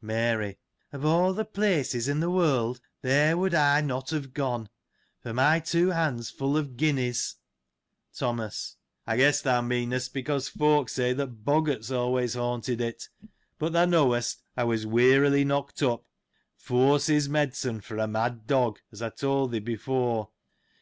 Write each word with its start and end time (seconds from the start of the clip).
Mary.— 0.00 0.56
Of 0.94 1.04
all 1.04 1.34
the 1.34 1.44
places 1.44 2.08
in 2.08 2.20
the 2.20 2.30
world 2.30 2.80
there 3.02 3.36
would 3.36 3.52
I 3.52 3.82
not 3.82 4.08
have 4.08 4.32
gone, 4.32 4.70
for 5.22 5.34
my 5.34 5.60
two 5.60 5.90
hands 5.90 6.30
full 6.30 6.56
of 6.56 6.78
guineas. 6.78 7.34
Thomas.— 8.16 8.78
I 9.06 9.18
guess 9.18 9.42
thou 9.42 9.60
meanest 9.60 10.14
because 10.14 10.48
folk 10.48 10.88
say 10.88 11.12
that 11.12 11.44
boggarts 11.44 11.90
always 11.90 12.32
haunted 12.36 12.80
it; 12.80 13.10
but 13.58 13.74
thou 13.74 13.84
knowest 13.84 14.42
I 14.56 14.64
was 14.64 14.86
wearily 14.86 15.44
knocked 15.44 15.82
up; 15.82 16.06
force 16.56 17.10
is 17.10 17.28
medicine 17.28 17.82
for 17.82 17.98
a 17.98 18.06
mad 18.06 18.46
dog, 18.46 18.80
as 18.92 19.02
I 19.02 19.10
told 19.10 19.52
thee 19.52 19.58
before. 19.58 20.30